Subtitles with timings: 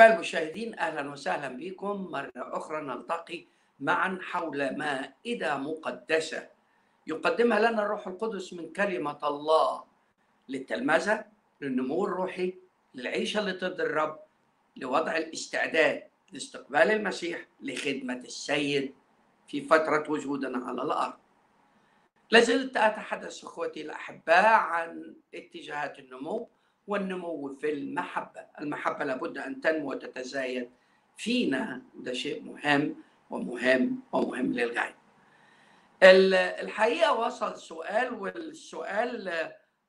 [0.00, 2.08] أحباء المشاهدين أهلا وسهلا بكم.
[2.10, 3.44] مرة أخرى نلتقي
[3.80, 6.48] معا حول مائدة مقدسة
[7.06, 9.84] يقدمها لنا الروح القدس من كلمة الله
[10.48, 11.24] للتلمذة
[11.60, 12.54] للنمو الروحي
[12.94, 14.18] للعيشة اللي ترضي الرب
[14.76, 18.94] لوضع الاستعداد لاستقبال المسيح لخدمة السيد
[19.48, 21.18] في فترة وجودنا على الأرض.
[22.30, 26.48] لازلت أتحدث أخوتي الأحباء عن اتجاهات النمو.
[26.90, 28.46] والنمو في المحبة.
[28.60, 30.70] المحبة لابد أن تنمو وتتزايد
[31.16, 31.82] فينا.
[31.94, 32.96] ده شيء مهم
[33.30, 34.96] ومهم ومهم للغاية.
[36.02, 39.32] الحقيقة وصل سؤال والسؤال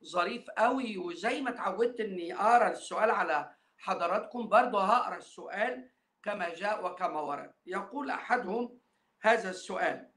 [0.05, 5.89] ظريف قوي وزي ما اتعودت إني أقرأ السؤال على حضراتكم برضه هقرأ السؤال
[6.23, 7.51] كما جاء وكما ورد.
[7.65, 8.79] يقول أحدهم
[9.21, 10.09] هذا السؤال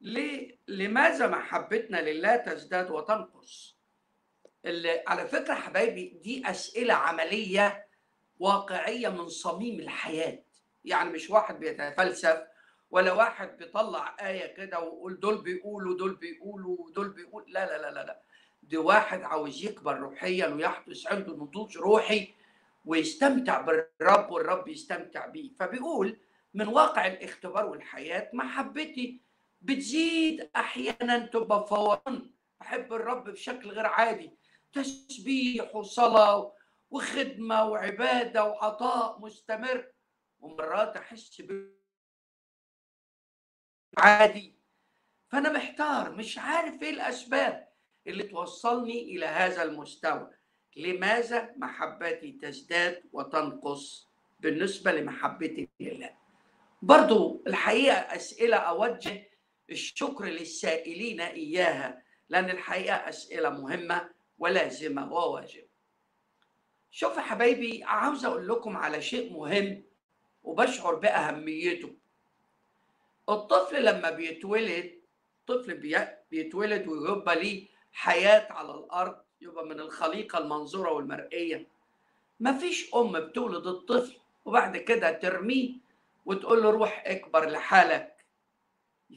[0.00, 3.81] ليه لماذا محبتنا لله تزداد وتنقص؟
[4.64, 7.86] اللي على فكرة حبايبي دي أسئلة عملية
[8.40, 10.38] واقعية من صميم الحياة.
[10.84, 12.42] يعني مش واحد بيتفلسف
[12.90, 17.44] ولا واحد بيطلع آية كده ويقول دول بيقولوا دول بيقولوا ودول بيقول.
[17.48, 18.20] لا لا لا لا, لا.
[18.62, 22.28] دي واحد عاوز يكبر روحيا ويحدث عنده نضوج روحي
[22.84, 25.50] ويستمتع بالرب والرب يستمتع بيه.
[25.58, 26.16] فبيقول
[26.54, 29.20] من واقع الاختبار والحياة محبتي
[29.62, 32.30] بتزيد أحيانا تبقى فورا.
[32.62, 34.30] أحب الرب بشكل غير عادي.
[34.72, 36.52] تسبيح وصلاة
[36.90, 39.92] وخدمة وعبادة وعطاء مستمر.
[40.40, 41.42] ومرات أحس
[43.98, 44.54] عادي
[45.28, 47.68] فأنا محتار مش عارف إيه الأسباب
[48.06, 50.30] اللي توصلني إلى هذا المستوى.
[50.76, 54.08] لماذا محبتي تزداد وتنقص
[54.40, 56.16] بالنسبة لمحبتي لله؟
[56.82, 59.30] برضو الحقيقة أسئلة أوجه
[59.70, 64.10] الشكر للسائلين إياها لأن الحقيقة أسئلة مهمة
[64.42, 65.66] ولازمة وواجبة
[66.90, 69.82] شوف يا حبايبي عاوز أقول لكم على شيء مهم
[70.44, 71.94] وبشعر بأهميته.
[73.28, 75.00] الطفل لما بيتولد
[75.46, 75.74] طفل
[76.30, 81.66] بيتولد ويبقى ليه حياة على الأرض يبقى من الخليقة المنظورة والمرئية.
[82.40, 85.70] مفيش أم بتولد الطفل وبعد كده ترميه
[86.26, 88.16] وتقول له روح اكبر لحالك.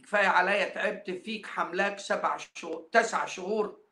[0.03, 3.84] كفاية عليا تعبت فيك حملاك سبع شهور تسع شهور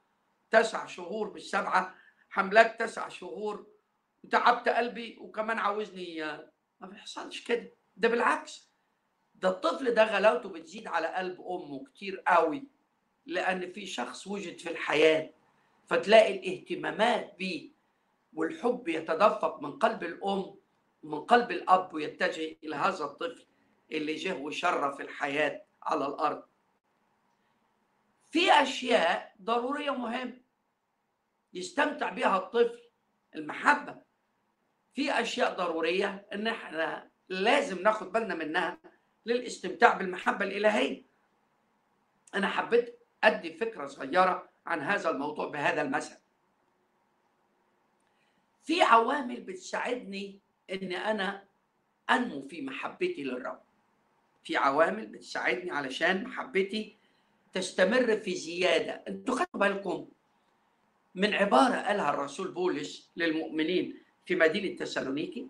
[0.54, 1.96] تسع شهور بالسبعة
[2.30, 3.68] حملاك تسع شهور
[4.24, 6.24] وتعبت قلبي وكمان عاوزني
[6.80, 7.72] ما بيحصلش كده.
[7.98, 8.70] ده بالعكس
[9.36, 12.64] ده الطفل ده غلاوته بتزيد على قلب أمه كتير قوي
[13.26, 15.30] لأن في شخص وجد في الحياة
[15.88, 17.70] فتلاقي الاهتمامات بيه
[18.34, 20.56] والحب يتدفق من قلب الأم
[21.04, 23.46] ومن قلب الأب ويتجه إلى هذا الطفل
[23.92, 26.44] اللي جه وشرف الحياة على الأرض.
[28.32, 30.43] في أشياء ضرورية مهمة.
[31.54, 32.80] يستمتع بها الطفل
[33.36, 34.02] المحبة.
[34.94, 38.78] في أشياء ضرورية إن إحنا لازم ناخد بالنا منها
[39.26, 41.04] للاستمتاع بالمحبة الإلهية.
[42.36, 46.18] أنا حبيت أدي فكرة صغيرة عن هذا الموضوع بهذا المثل.
[48.64, 50.40] في عوامل بتساعدني
[50.72, 51.44] إن أنا
[52.10, 53.62] أنمو في محبتي للرب.
[54.44, 56.98] في عوامل بتساعدني علشان محبتي
[57.54, 59.04] تستمر في زيادة.
[59.08, 60.08] أنتوا خدوا بالكم
[61.16, 65.48] من عبارة قالها الرسول بولس للمؤمنين في مدينة تسالونيكي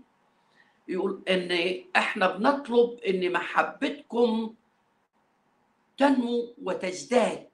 [0.88, 4.56] يقول إن إحنا بنطلب إن محبتكم
[5.98, 7.50] تنمو وتزداد.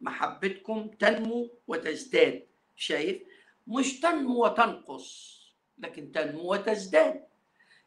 [0.00, 2.42] محبتكم تنمو وتزداد.
[2.76, 3.22] شايف؟
[3.66, 5.36] مش تنمو وتنقص
[5.78, 7.24] لكن تنمو وتزداد.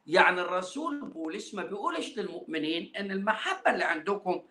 [0.08, 4.42] يعني الرسول بولس ما بيقولش للمؤمنين إن المحبة اللي عندكم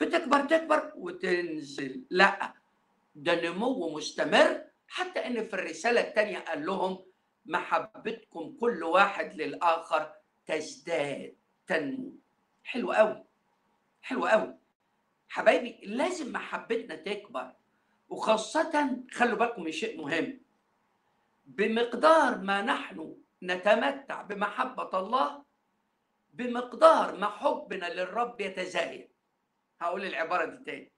[0.00, 2.54] بتكبر تكبر وتنزل لأ.
[3.14, 4.64] ده نمو مستمر.
[4.88, 7.04] حتى إن في الرسالة الثانية قال لهم
[7.46, 10.12] محبتكم كل واحد للآخر
[10.46, 12.16] تزداد تنمو.
[12.62, 13.24] حلو قوي
[14.02, 14.58] حلو قوي.
[15.28, 17.52] حبايبي لازم محبتنا تكبر.
[18.08, 20.40] وخاصة خلوا بالكم من شيء مهم.
[21.44, 25.44] بمقدار ما نحن نتمتع بمحبة الله
[26.30, 29.10] بمقدار ما حبنا للرب يتزايد.
[29.80, 30.93] هقول العبارة دي تاني.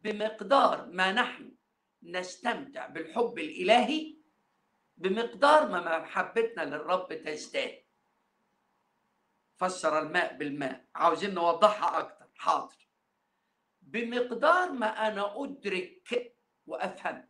[0.00, 1.54] بمقدار ما نحن
[2.02, 4.16] نستمتع بالحب الإلهي
[4.96, 7.82] بمقدار ما محبتنا للرب تزداد.
[9.56, 12.88] فسر الماء بالماء عاوزين نوضحها أكتر حاضر.
[13.82, 16.34] بمقدار ما أنا أدرك
[16.66, 17.28] وأفهم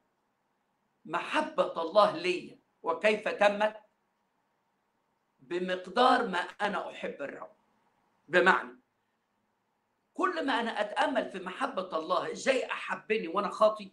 [1.05, 3.76] محبة الله لي وكيف تمت
[5.38, 7.56] بمقدار ما أنا أحب الرب.
[8.29, 8.79] بمعنى
[10.19, 13.93] كل ما أنا أتأمل في محبة الله إزاي أحبني وأنا خاطي؟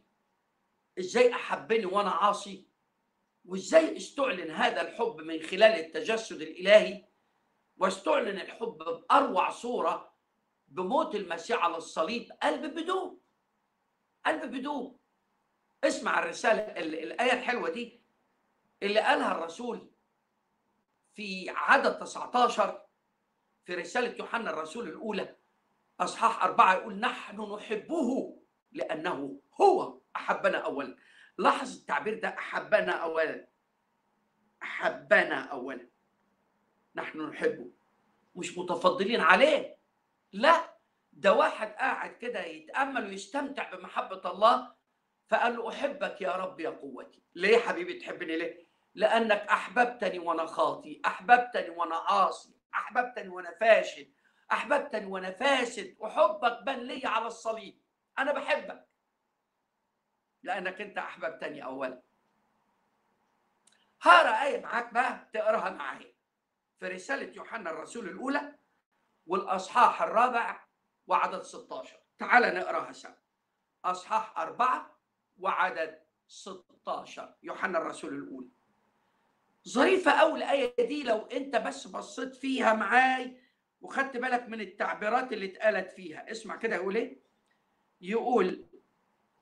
[1.00, 2.68] إزاي أحبني وأنا عاصي؟
[3.46, 7.06] وإزاي استعلن هذا الحب من خلال التجسد الإلهي؟
[7.78, 10.16] واستعلن الحب بأروع صورة
[10.68, 13.22] بموت المسيح على الصليب قلب بدون
[14.26, 15.00] قلب بدون.
[15.84, 18.04] اسمع الرسالة الآية الحلوة دي
[18.84, 19.92] اللي قالها الرسول
[21.16, 22.86] في عدد 19
[23.66, 25.45] في رسالة يوحنا الرسول الأولى.
[26.00, 28.38] أصحاح أربعة يقول نحن نحبه
[28.72, 30.96] لأنه هو أحبنا اولا
[31.38, 33.48] لاحظ التعبير ده أحبنا اولا
[34.64, 35.88] أحبنا اولا
[36.96, 37.72] نحن نحبه.
[38.36, 39.78] مش متفضلين عليه.
[40.32, 40.76] لا
[41.14, 44.74] ده واحد قاعد كده يتأمل ويستمتع بمحبة الله
[45.28, 47.22] فقال له أحبك يا رب يا قوتي.
[47.36, 48.66] ليه حبيبي تحبني ليه؟
[48.96, 54.08] لأنك أحببتني وأنا خاطي أحببتني وأنا عاصي أحببتني وأنا فاشل.
[54.52, 57.82] أحببتني وأنا فاسد وحبك بان لي على الصليب.
[58.20, 58.88] أنا بحبك.
[60.44, 62.02] لأنك أنت أحببتني اولا.
[64.02, 66.14] هقرا إيه معاك بقى تقراها معايا.
[66.80, 68.56] في رسالة يوحنا الرسول الأولى
[69.28, 70.66] والأصحاح الرابع
[71.08, 73.12] وعدد 16 تعال نقراها سوا.
[73.86, 75.00] أصحاح أربعة
[75.40, 78.48] وعدد 16 يوحنا الرسول الأولى.
[79.70, 83.45] ظريفة قوي الآية دي لو أنت بس بصيت فيها معاي
[83.86, 86.32] وخدت بالك من التعبيرات اللي اتقالت فيها.
[86.32, 87.18] اسمع كده يقول إيه؟
[88.02, 88.66] يقول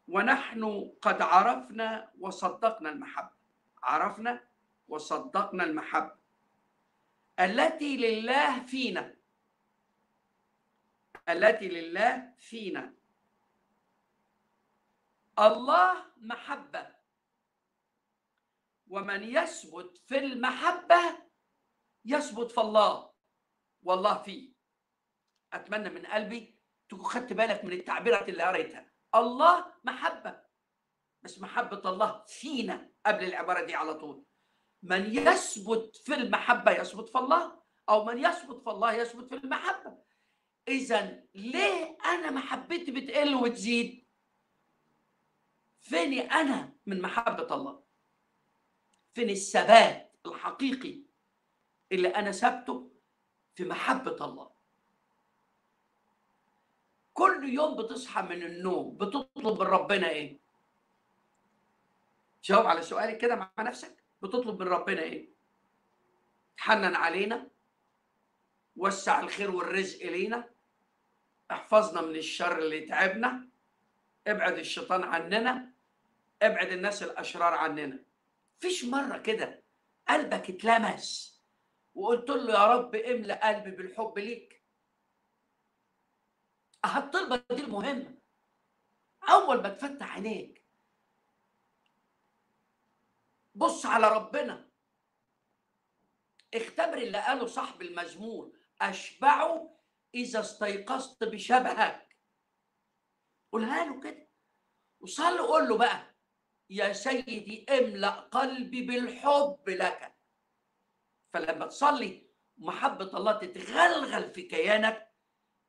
[0.08, 3.32] ونحن قد عرفنا وصدقنا المحبة.
[3.84, 4.44] عرفنا
[4.88, 6.16] وصدقنا المحبة.
[7.40, 9.16] التي لله فينا.
[11.30, 12.94] التي لله فينا.
[15.40, 16.88] الله محبة.
[18.88, 21.18] ومن يثبت في المحبة
[22.06, 23.13] يثبت في الله.
[23.84, 24.54] والله فيه
[25.54, 26.60] أتمنى من قلبي
[26.90, 30.44] تكون خدت بالك من التعبيرات اللي قريتها الله محبة
[31.22, 34.26] بس محبة الله فينا قبل العبارة دي على طول
[34.84, 39.98] من يثبت في المحبة يثبت في الله أو من يثبت في الله يثبت في المحبة
[40.68, 44.08] إذا ليه أنا محبتي بتقل وتزيد؟
[45.82, 47.84] فيني أنا من محبة الله؟
[49.14, 51.04] فين الثبات الحقيقي
[51.92, 52.93] اللي أنا ثبته
[53.56, 54.52] في محبة الله؟
[57.14, 60.40] كل يوم بتصحى من النوم بتطلب من ربنا إيه؟
[62.44, 64.04] جاوب على سؤالك كده مع نفسك.
[64.22, 65.30] بتطلب من ربنا إيه؟
[66.58, 67.48] تحنن علينا
[68.76, 70.50] وسع الخير والرزق لينا
[71.52, 73.50] احفظنا من الشر اللي يتعبنا
[74.28, 75.72] ابعد الشيطان عننا
[76.42, 78.00] ابعد الناس الأشرار عننا.
[78.60, 79.64] فيش مرة كده
[80.10, 81.33] قلبك اتلمس.
[82.04, 84.64] وقلت له يا رب املأ قلبي بالحب ليك.
[86.86, 88.18] الطلبة دي المهمة.
[89.30, 90.66] أول ما تفتح عينيك
[93.56, 94.70] بص على ربنا.
[96.54, 98.58] اختبر اللي قاله صاحب المزمور.
[98.82, 99.80] أشبعه
[100.16, 102.18] إذا استيقظت بشبهك.
[103.52, 104.28] قولها له كده.
[105.00, 106.16] وصلي قول له بقى
[106.70, 110.13] يا سيدي املأ قلبي بالحب لك.
[111.34, 115.14] فلما تصلي محبة الله تتغلغل في كيانك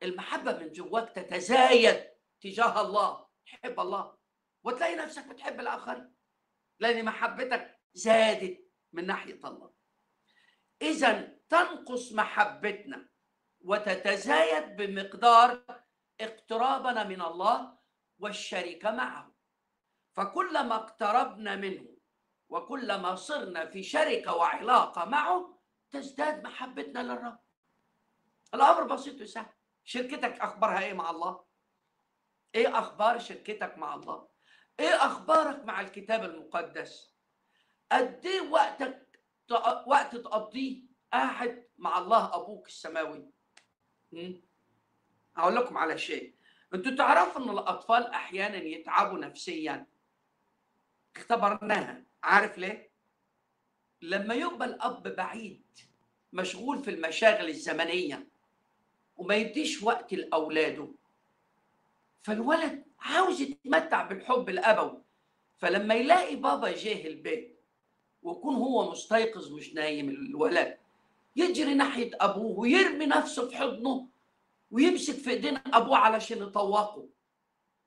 [0.03, 2.07] المحبة من جواك تتزايد
[2.41, 3.27] تجاه الله.
[3.45, 4.17] تحب الله.
[4.63, 6.15] وتلاقي نفسك بتحب الآخرين.
[6.79, 9.73] لأن محبتك زادت من ناحية الله.
[10.81, 13.09] إذا تنقص محبتنا
[13.61, 15.65] وتتزايد بمقدار
[16.21, 17.77] اقترابنا من الله
[18.19, 19.35] والشركة معه.
[20.13, 21.95] فكلما اقتربنا منه
[22.49, 25.54] وكلما صرنا في شركة وعلاقة معه
[25.99, 27.39] تزداد محبتنا للرب.
[28.53, 29.53] الأمر بسيط وسهل.
[29.83, 31.45] شركتك أخبارها إيه مع الله؟
[32.55, 34.27] إيه أخبار شركتك مع الله؟
[34.79, 37.15] إيه أخبارك مع الكتاب المقدس؟
[37.91, 39.21] قد إيه وقتك
[39.87, 40.83] وقت تقضيه
[41.13, 43.31] قاعد مع الله أبوك السماوي؟
[45.35, 46.35] هقول لكم على شيء.
[46.73, 49.87] أنتوا تعرفوا إن الأطفال أحيانا يتعبوا نفسيا.
[51.15, 52.05] اختبرناها.
[52.23, 52.94] عارف ليه؟
[54.09, 55.61] لما يبقى الاب بعيد
[56.33, 58.27] مشغول في المشاغل الزمنية
[59.17, 60.87] وما يديش وقت لأولاده
[62.23, 65.01] فالولد عاوز يتمتع بالحب الابوي
[65.57, 67.59] فلما يلاقي بابا جه البيت
[68.23, 70.77] ويكون هو مستيقظ مش نايم الولد
[71.35, 74.07] يجري ناحية أبوه ويرمي نفسه في حضنه
[74.71, 77.07] ويمسك في إيدين أبوه علشان يطوقه.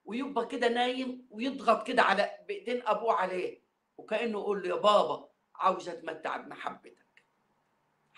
[0.04, 3.60] ويبقى كده نايم ويضغط كده على بإيدين أبوه عليه
[3.98, 7.24] وكأنه يقول له يا بابا عاوز اتمتع بمحبتك.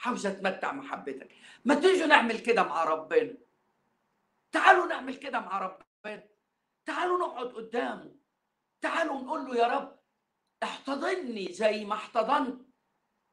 [0.04, 1.36] عاوز اتمتع محبتك.
[1.64, 3.36] ما تيجوا نعمل كده مع ربنا.
[4.52, 6.28] تعالوا نعمل كده مع ربنا.
[6.86, 8.16] تعالوا نقعد قدامه.
[8.80, 10.00] تعالوا نقول له يا رب
[10.62, 12.66] احتضن احتضني زي ما احتضنت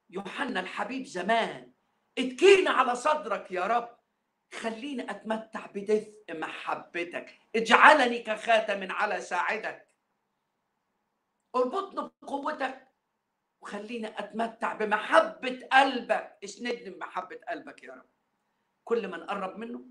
[0.10, 1.74] يوحنا الحبيب زمان.
[2.18, 3.98] اتكينا على صدرك يا رب.
[4.54, 7.40] خليني أتمتع بدفء محبتك.
[7.56, 9.88] اجعلني كخاتم على ساعدك.
[11.56, 12.87] اربطني بقوتك.
[13.62, 16.38] وخليني أتمتع بمحبة قلبك.
[16.44, 18.06] اسندني بمحبة قلبك يا رب؟
[18.84, 19.82] كل ما نقرب منه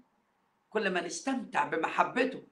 [0.70, 2.46] كل ما نستمتع بمحبته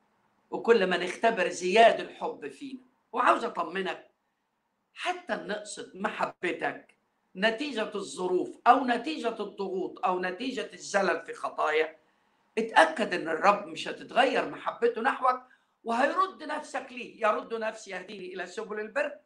[0.51, 2.81] وكل ما نختبر زياد الحب فينا.
[3.13, 4.11] وعاوز أطمنك
[4.95, 6.95] حتى نقصد محبتك
[7.37, 11.97] نتيجة الظروف أو نتيجة الضغوط أو نتيجة الزلل في خطايا.
[12.59, 15.41] اتأكد أن الرب مش هتتغير محبته نحوك
[15.85, 17.27] وهيرد نفسك ليه.
[17.27, 19.19] يرد نفسي يهديني إلى سبل البر.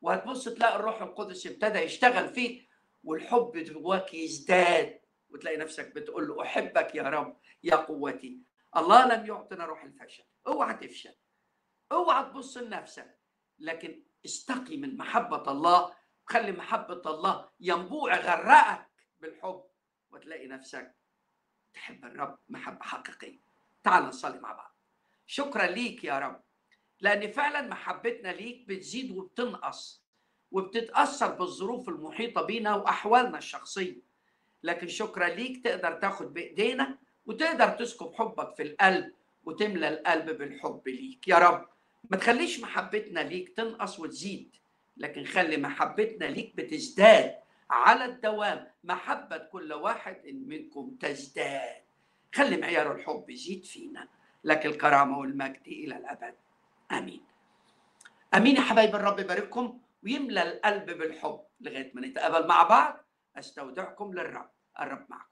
[0.00, 2.68] وهتبص تلاقي الروح القدس ابتدى يشتغل فيك
[3.04, 5.00] والحب جواك يزداد.
[5.28, 8.40] وتلاقي نفسك بتقول له أحبك يا رب يا قوتي.
[8.76, 10.24] الله لم يعطنا روح الفشل.
[10.46, 11.14] اوعى تفشل.
[11.92, 13.18] اوعى تبص لنفسك.
[13.58, 15.94] لكن استقي من محبة الله.
[16.26, 18.86] خلي محبة الله ينبوع غرقك
[19.20, 19.64] بالحب.
[20.10, 20.94] وتلاقي نفسك
[21.74, 23.40] تحب الرب محبة حقيقية.
[23.84, 24.76] تعال نصلي مع بعض.
[25.26, 26.42] شكرا ليك يا رب.
[27.00, 30.02] لأن فعلا محبتنا ليك بتزيد وبتنقص
[30.52, 34.02] وبتتأثر بالظروف المحيطة بينا وأحوالنا الشخصية.
[34.62, 39.12] لكن شكرا ليك تقدر تاخد بإيدينا وتقدر تسكب حبك في القلب
[39.44, 41.28] وتملى القلب بالحب ليك.
[41.28, 41.68] يا رب
[42.10, 44.56] ما تخليش محبتنا ليك تنقص وتزيد
[44.96, 47.34] لكن خلي محبتنا ليك بتزداد
[47.70, 48.70] على الدوام.
[48.84, 51.82] محبة كل واحد منكم تزداد.
[52.34, 54.08] خلي معيار الحب يزيد فينا
[54.44, 56.34] لك الكرامة والمجد إلى الأبد.
[56.92, 57.24] آمين.
[58.34, 63.04] آمين يا حبايب الرب يبارككم ويملى القلب بالحب لغاية ما نتقابل مع بعض.
[63.36, 65.29] أستودعكم للرب الرب معكم.